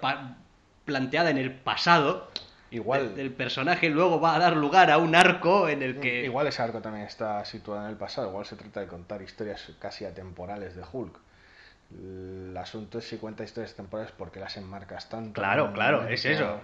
[0.85, 2.31] planteada en el pasado
[2.71, 6.47] Igual, del personaje luego va a dar lugar a un arco en el que igual
[6.47, 10.05] ese arco también está situado en el pasado, igual se trata de contar historias casi
[10.05, 11.19] atemporales de Hulk.
[11.91, 15.33] El asunto es si cuenta historias temporales porque las enmarcas tanto.
[15.39, 16.15] Claro, claro, momento.
[16.15, 16.59] es eso.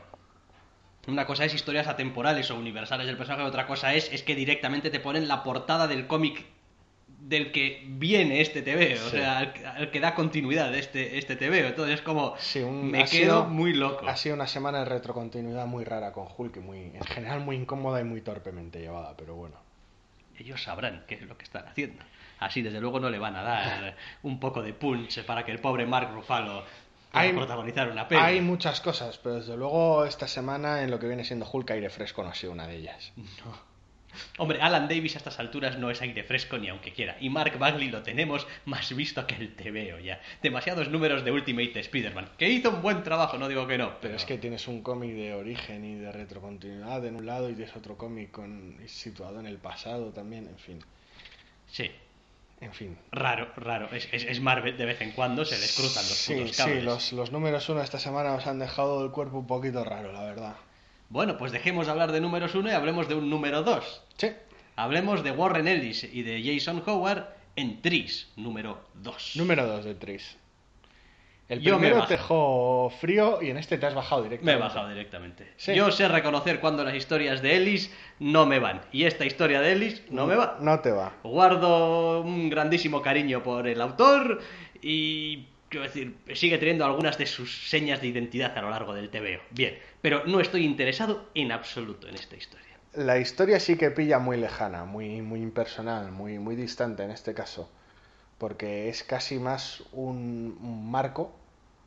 [1.08, 4.90] una cosa es historias atemporales o universales del personaje, otra cosa es, es que directamente
[4.90, 6.44] te ponen la portada del cómic
[7.22, 9.18] del que viene este TVO, o Sí.
[9.18, 11.68] sea, al, al que da continuidad este, este TVO.
[11.68, 14.08] Entonces es como, Sí, un- me quedo sido- muy loco.
[14.08, 17.56] Ha sido una semana de retrocontinuidad muy rara con Hulk y muy, en general muy
[17.56, 19.56] incómoda y muy torpemente llevada, pero bueno.
[20.38, 22.04] Ellos sabrán qué es lo que están haciendo.
[22.40, 25.60] Así, desde luego, no le van a dar un poco de punch para que el
[25.60, 26.64] pobre Mark Ruffalo
[27.14, 28.20] Hay- protagonizar una peli.
[28.22, 31.90] Hay muchas cosas, pero desde luego esta semana en lo que viene siendo Hulk aire
[31.92, 33.14] fresco no ha sido una de ellas.
[34.38, 37.18] Hombre, Alan Davis a estas alturas no es aire fresco ni aunque quiera.
[37.20, 40.22] Y Mark Bagley lo tenemos más visto que el TVO ya.
[40.42, 42.30] Demasiados números de Ultimate Spider-Man.
[42.38, 44.00] Que hizo un buen trabajo, no digo que no.
[44.02, 47.54] Pero es que tienes un cómic de origen y de retrocontinuidad en un lado y
[47.54, 50.80] tienes otro cómic con, situado en el pasado también, en fin.
[51.68, 51.90] Sí,
[52.60, 52.98] En fin.
[53.12, 53.90] raro, raro.
[53.94, 56.82] Es, es, es Marvel de vez en cuando, se les cruzan los sí, putos sí,
[56.82, 60.24] los, los números uno esta semana nos han dejado el cuerpo un poquito raro, la
[60.24, 60.56] verdad.
[61.12, 64.04] Bueno, pues dejemos de hablar de números 1 y hablemos de un número 2.
[64.16, 64.32] Sí.
[64.78, 67.26] Hablemos de Warren Ellis y de Jason Howard
[67.58, 69.34] en Tris, número 2.
[69.36, 70.38] Número 2 de Tris.
[71.50, 74.58] El Yo me primero te dejó frío y en este te has bajado Me directamente.
[74.58, 75.54] he bajado directamente.
[75.58, 75.76] Sí.
[75.76, 78.80] Yo sé reconocer cuando las historias de Ellis no me van.
[78.94, 80.60] Y esta historia de Ellis no me va.
[80.62, 81.12] No te va.
[81.24, 84.40] Guardo un grandísimo cariño por el autor
[84.82, 89.10] y, quiero decir, sigue teniendo algunas de sus señas de identidad a lo largo del
[89.10, 89.42] TVO.
[89.52, 92.68] Bien, pero no estoy interesado en absoluto en esta historia.
[92.94, 97.34] La historia sí que pilla muy lejana, muy, muy impersonal, muy, muy distante en este
[97.34, 97.72] caso,
[98.38, 101.34] porque es casi más un, marco,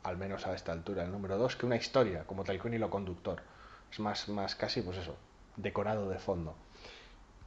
[0.01, 2.89] al menos a esta altura, el número 2, que una historia, como tal con hilo
[2.89, 3.43] conductor.
[3.91, 5.15] Es más, más casi, pues eso,
[5.57, 6.55] decorado de fondo.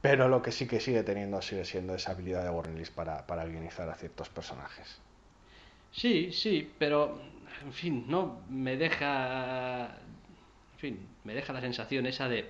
[0.01, 3.27] Pero lo que sí que sigue teniendo sigue siendo esa habilidad de Warren Ellis para,
[3.27, 5.01] para guionizar a ciertos personajes.
[5.91, 7.21] Sí, sí, pero,
[7.63, 9.97] en fin, no me deja...
[10.73, 12.49] En fin, me deja la sensación esa de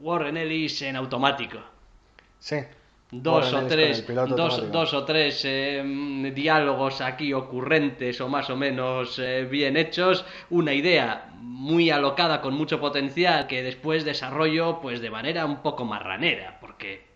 [0.00, 1.58] Warren Ellis en automático.
[2.38, 2.56] Sí.
[3.10, 8.56] dos Warren o tres dos, dos o tres eh, diálogos aquí ocurrentes o más o
[8.56, 15.00] menos eh, bien hechos una idea muy alocada con mucho potencial que después desarrollo pues
[15.00, 17.11] de manera un poco marranera porque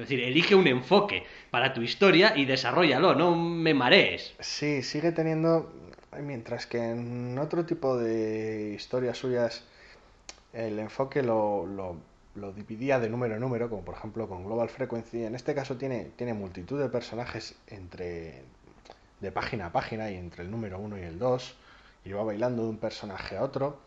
[0.00, 5.12] es decir elige un enfoque para tu historia y desarrollalo no me marees Sí, sigue
[5.12, 5.72] teniendo,
[6.22, 9.64] mientras que en otro tipo de historias suyas
[10.52, 11.96] el enfoque lo, lo,
[12.34, 15.24] lo dividía de número en número, como por ejemplo con Global Frequency.
[15.24, 18.42] En este caso tiene, tiene multitud de personajes entre
[19.20, 21.54] de página a página y entre el número 1 y el 2,
[22.06, 23.78] y va bailando de un personaje a otro.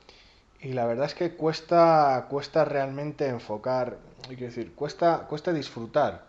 [0.62, 3.98] Y la verdad es que cuesta, cuesta realmente enfocar,
[4.30, 6.26] hay que decir, cuesta, cuesta disfrutar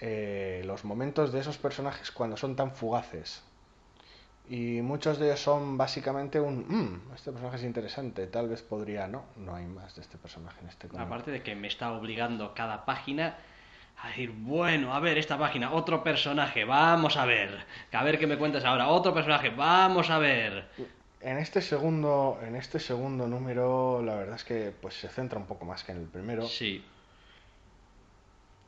[0.00, 3.42] eh, los momentos de esos personajes cuando son tan fugaces.
[4.48, 9.06] Y muchos de ellos son básicamente un, "Mm, este personaje es interesante, tal vez podría,
[9.06, 11.06] no, no hay más de este personaje en este cómic.
[11.06, 13.36] aparte de que me está obligando cada página
[14.02, 17.58] a decir, bueno, a ver, esta página, otro personaje, vamos a ver.
[17.92, 20.68] A ver qué me cuentas ahora, otro personaje, vamos a ver.
[21.20, 25.46] En este segundo, en este segundo número, la verdad es que pues se centra un
[25.46, 26.46] poco más que en el primero.
[26.46, 26.82] Sí.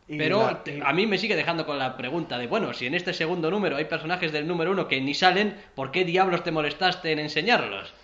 [0.08, 2.74] Y Pero la- te- y- a mí me sigue dejando con la pregunta de, bueno,
[2.74, 6.04] si en este segundo número hay personajes del número uno que ni salen, ¿por qué
[6.04, 7.94] diablos te molestaste en enseñarlos?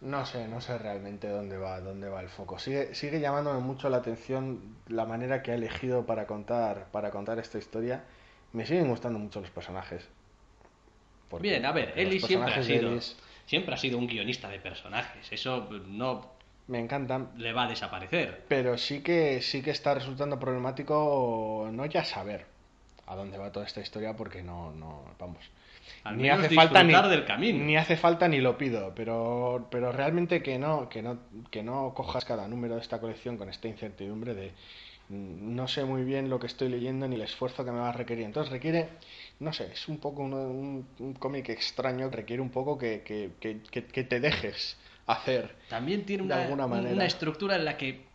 [0.00, 2.58] No sé, no sé realmente dónde va, dónde va el foco.
[2.58, 7.38] Sigue, sigue llamándome mucho la atención la manera que ha elegido para contar, para contar
[7.38, 8.02] esta historia.
[8.54, 10.06] Me siguen gustando mucho los personajes.
[11.28, 14.48] Porque Bien, a ver, los Ellis siempre ha sido Ellis siempre ha sido un guionista
[14.48, 16.34] de personajes, eso no
[16.66, 18.44] me encantan, le va a desaparecer.
[18.48, 22.46] pero sí que sí que está resultando problemático no ya saber
[23.06, 25.44] a dónde va toda esta historia porque no, no, vamos.
[26.04, 27.64] Al ni menos hace falta ni, del camino.
[27.64, 31.18] ni hace falta ni lo pido, pero, pero realmente que no, que no,
[31.50, 34.52] que no cojas cada número de esta colección con esta incertidumbre de mm,
[35.08, 37.92] no sé muy bien lo que estoy leyendo ni el esfuerzo que me va a
[37.92, 38.24] requerir.
[38.24, 38.88] Entonces requiere,
[39.38, 43.32] no sé, es un poco un, un- un cómic extraño requiere un poco que, que,
[43.40, 45.56] que, que- te dejes hacer.
[45.68, 46.94] También tiene de una, alguna manera.
[46.94, 48.14] una estructura en la que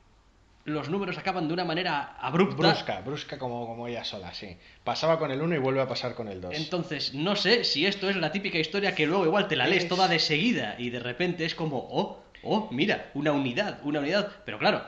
[0.66, 2.56] los números acaban de una manera abrupta.
[2.58, 4.58] Brusca, brusca como, como ella sola, sí.
[4.84, 6.54] Pasaba con el 1 y vuelve a pasar con el 2.
[6.56, 9.84] Entonces, no sé si esto es la típica historia que luego igual te la lees
[9.84, 14.00] Es- toda de seguida y de repente es como, oh, oh, mira, una unidad, una
[14.00, 14.32] unidad.
[14.46, 14.84] Pero claro,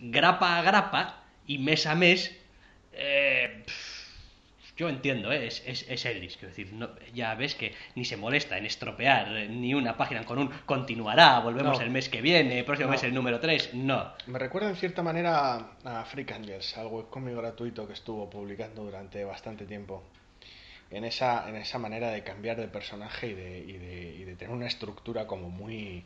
[0.00, 2.34] grapa a grapa y mes a mes,
[2.92, 3.64] eh,
[4.76, 5.46] yo entiendo, ¿eh?
[5.46, 9.36] es, es, es Ellis, quiero decir, no- ya ves que ni se molesta en estropear
[9.36, 11.84] eh, ni una página con un continuará, volvemos No.
[11.84, 12.92] el mes que viene, próximo No.
[12.92, 14.12] mes el número 3, no.
[14.26, 19.24] Me recuerda en cierta manera a Freak Angels, al webcomic gratuito que estuvo publicando durante
[19.24, 20.02] bastante tiempo.
[20.90, 24.36] En esa, en esa manera de cambiar de personaje y de, y de, y de
[24.36, 26.04] tener una estructura como muy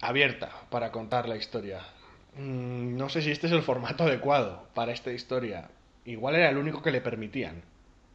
[0.00, 1.80] abierta para contar la historia.
[2.36, 5.68] Mm, No sé si este es el formato adecuado para esta historia.
[6.04, 7.62] Igual era el único que le permitían.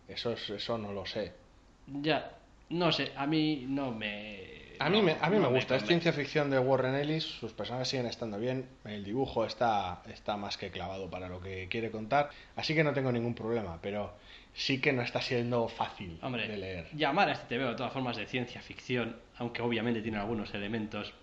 [0.07, 1.33] Eso, es, eso no lo sé.
[2.01, 2.31] Ya,
[2.69, 4.59] no sé, a mí no me...
[4.81, 7.51] A mí me, a mí no me gusta, es ciencia ficción de Warren Ellis, sus
[7.51, 11.91] personajes siguen estando bien, el dibujo está, está más que clavado para lo que quiere
[11.91, 14.13] contar, así que no tengo ningún problema, pero
[14.53, 16.87] sí que no está siendo fácil Hombre, de leer.
[16.95, 21.13] llamar a este TVO de todas formas de ciencia ficción, aunque obviamente tiene algunos elementos,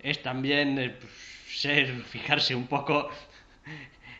[0.00, 1.12] es también eh, pues,
[1.60, 3.08] ser, fijarse un poco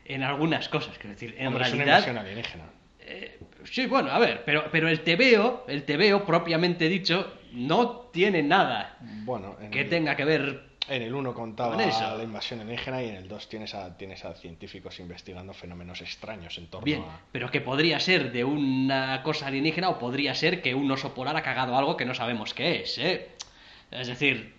[0.04, 0.96] en algunas cosas.
[0.98, 1.98] Quiero decir, en Hombre, es una realidad.
[2.08, 2.64] invasión alienígena.
[3.00, 8.42] eh, sí, bueno, a ver, pero, pero el TVO, el TVO propiamente dicho, no tiene
[8.42, 10.74] nada Bueno, en, que tenga que ver.
[10.88, 12.16] en el 1 contaba con eso.
[12.18, 16.58] la invasión alienígena y en el 2 tienes a, tienes a científicos investigando fenómenos extraños
[16.58, 17.20] en torno Bien, a...
[17.32, 21.36] pero que podría ser de una cosa alienígena o podría ser que un oso polar
[21.36, 23.28] ha cagado algo que no sabemos qué es, ¿eh?
[23.90, 24.54] Es decir,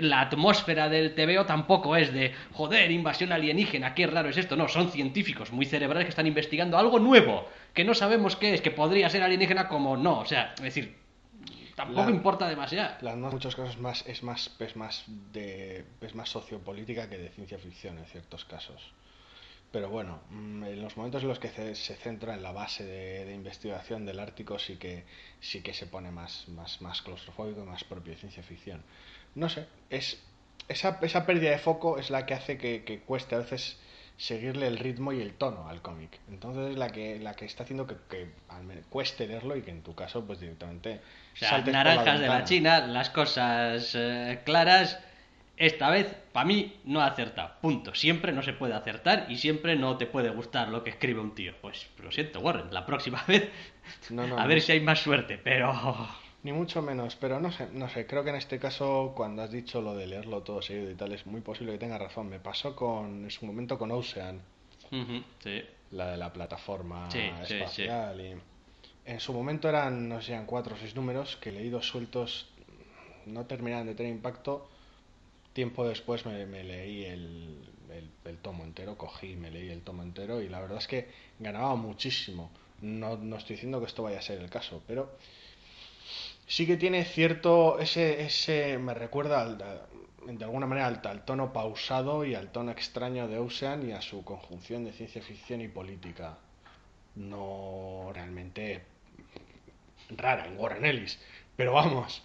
[0.00, 4.56] la atmósfera del TVO tampoco es de, joder, invasión alienígena, qué raro es esto.
[4.56, 8.60] No, son científicos muy cerebrales que están investigando algo nuevo, que no sabemos qué es,
[8.60, 10.20] que podría ser alienígena como no.
[10.20, 10.96] O sea, es decir,
[11.74, 12.96] tampoco La- importa demasiado.
[13.00, 17.28] Las más, muchas cosas más es más es más de es más sociopolítica que de
[17.30, 18.82] ciencia ficción en ciertos casos.
[19.70, 22.84] Pero bueno, mm, en los momentos en los que se, se centra en la base
[22.86, 25.04] de, de investigación del Ártico sí que
[25.40, 28.82] sí que se pone más más más claustrofóbico, y más propio de ciencia ficción.
[29.38, 30.20] No sé, es
[30.68, 33.78] esa, esa pérdida de foco es la que hace que, que cueste a veces
[34.16, 36.18] seguirle el ritmo y el tono al cómic.
[36.28, 39.62] Entonces es la que la que está haciendo que, que al menos cueste leerlo y
[39.62, 41.00] que en tu caso pues directamente
[41.34, 42.44] O sea, la naranjas de la.
[42.44, 44.98] China, las cosas eh, claras.
[45.56, 47.54] Esta vez, para mí, no ha acertado.
[47.60, 47.92] Punto.
[47.94, 51.34] Siempre no se puede acertar y siempre no te puede gustar lo que escribe un
[51.34, 51.52] tío.
[51.60, 52.72] Pues lo siento, Warren.
[52.72, 53.48] La próxima vez,
[54.10, 54.48] No, no, a no.
[54.48, 55.36] ver si hay más suerte.
[55.38, 55.72] Pero.
[56.42, 59.52] Ni mucho menos, pero no sé, no sé, creo que en este caso cuando has
[59.52, 62.28] dicho lo de leerlo todo seguido y tal, es muy posible que tengas razón.
[62.28, 64.42] Me pasó con, en su momento con Ocean,
[65.42, 65.62] sí.
[65.90, 68.36] la de la plataforma Sí, sí, espacial, y
[69.06, 72.50] en su momento eran, no sé, eran cuatro o seis números que leídos sueltos
[73.26, 74.68] no terminaban de tener impacto.
[75.52, 77.58] Tiempo después me, me leí el,
[77.90, 80.86] el, el tomo entero, cogí y me leí el tomo entero y la verdad es
[80.86, 82.50] que ganaba muchísimo.
[82.80, 85.10] No, no estoy diciendo que esto vaya a ser el caso, pero
[86.48, 91.52] sí que tiene cierto, ese, ese me recuerda al- de alguna manera al, al tono
[91.52, 95.68] pausado y al tono extraño de Ocean y a su conjunción de ciencia ficción y
[95.68, 96.36] política.
[97.16, 98.82] No realmente
[100.16, 101.18] rara en Warren Ellis,
[101.56, 102.22] pero vamos,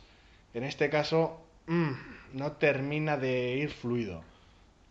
[0.53, 1.91] en este caso mm,
[2.33, 4.23] no termina de ir fluido.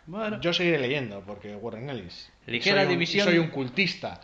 [0.06, 2.30] Bueno, Yo seguiré leyendo porque Warren Ellis.
[2.46, 4.20] Ligera soy un- división- Soy un cultista.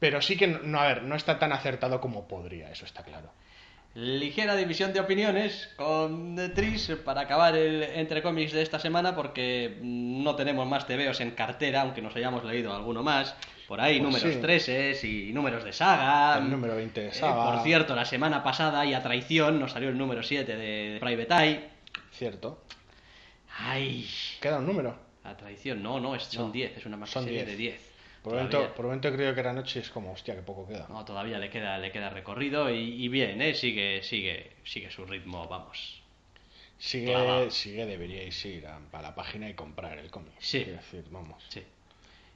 [0.00, 3.30] Pero sí que, no, a ver, no está tan acertado como podría, eso está claro.
[3.94, 9.78] Ligera división de opiniones con Tris para acabar el entre cómics de esta semana porque
[9.82, 13.34] no tenemos más TVOs en cartera, aunque nos hayamos leído alguno más.
[13.68, 14.22] Por ahí, Pues números
[15.00, 15.28] sí.
[15.28, 16.38] y números de saga.
[16.38, 17.52] El número 20 de Eh, Saga.
[17.52, 21.34] por cierto, la semana pasada y a traición nos salió el número 7 de Private
[21.44, 21.60] Eye.
[22.12, 22.62] Cierto.
[23.58, 24.08] Ay,
[24.40, 24.96] Queda un número.
[25.24, 27.46] a traición, no, no, es- son No, 10, es una más serie 10.
[27.46, 27.91] de 10.
[28.22, 30.66] Por Todavía- momento, por momento creo que era noche y es como, hostia, que poco
[30.68, 30.86] queda.
[30.88, 33.54] No, todavía le queda, le queda recorrido y, y bien, ¿eh?
[33.54, 36.00] sigue, sigue, sigue su ritmo, vamos.
[36.78, 37.50] Sigue, Clavado.
[37.50, 40.34] sigue, deberíais ir a, a la página y comprar el cómic.
[40.38, 40.62] Sí.
[40.64, 41.42] Decir, vamos.
[41.48, 41.62] Sí.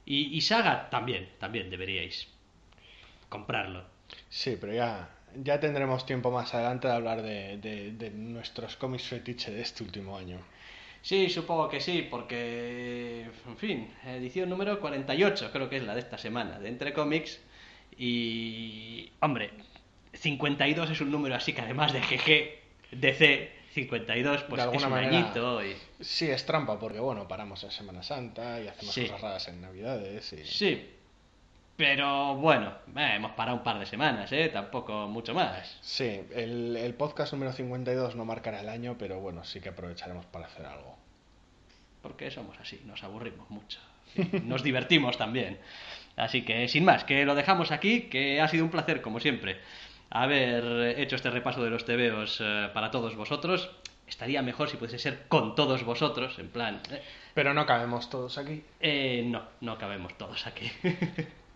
[0.05, 2.27] Y, y Saga también, también deberíais
[3.29, 3.83] comprarlo.
[4.29, 5.09] Sí, pero ya,
[5.43, 9.83] ya tendremos tiempo más adelante de hablar de, de- de nuestros cómics fetiche de este
[9.83, 10.39] último año.
[11.07, 16.01] Sí, supongo que sí, porque, en fin, edición número 48 creo que es la de
[16.01, 17.39] esta semana, de Entre Comics.
[17.97, 19.51] Y, hombre,
[20.13, 24.89] 52 es un número así que además de GG, DC, 52, pues De es un
[24.89, 25.77] manera- añito y...
[26.01, 29.03] Sí, es trampa porque, bueno, paramos en Semana Santa y hacemos Sí.
[29.03, 30.33] cosas raras en Navidades.
[30.33, 30.43] Y...
[30.43, 30.89] Sí,
[31.77, 34.49] pero bueno, eh, hemos parado un par de semanas, ¿eh?
[34.49, 35.77] Tampoco mucho más.
[35.81, 40.25] Sí, el, el podcast número 52 no marcará el año, pero bueno, sí que aprovecharemos
[40.25, 40.97] para hacer algo.
[42.01, 43.79] Porque somos así, nos aburrimos mucho.
[44.15, 45.59] Y Nos divertimos también.
[46.15, 49.59] Así que, sin más, que lo dejamos aquí, que ha sido un placer, como siempre,
[50.09, 53.69] haber hecho este repaso de los tebeos eh, para todos vosotros.
[54.07, 56.81] Estaría mejor si pudiese ser con todos vosotros, en plan...
[56.91, 57.03] eh,
[57.35, 58.63] Pero no cabemos todos aquí.
[58.79, 60.71] eh, no, no cabemos todos aquí.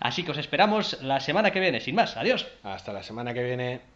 [0.00, 2.16] Así que os esperamos la semana que viene, sin más.
[2.16, 2.46] Adiós.
[2.62, 3.93] Hasta la semana que viene.